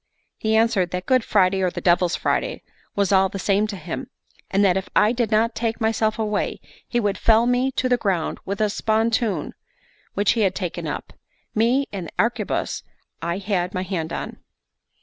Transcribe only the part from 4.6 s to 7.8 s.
that if I did not take myself away, he would fell me